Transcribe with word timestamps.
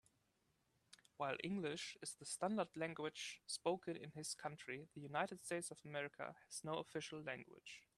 While 1.17 1.37
English 1.43 1.95
is 2.01 2.15
the 2.15 2.25
standard 2.25 2.69
language 2.75 3.39
spoken 3.45 3.95
in 3.95 4.09
his 4.15 4.33
country, 4.33 4.87
the 4.95 5.01
United 5.01 5.43
States 5.45 5.69
of 5.69 5.79
America 5.85 6.33
has 6.47 6.63
no 6.63 6.79
official 6.79 7.21
language. 7.21 7.83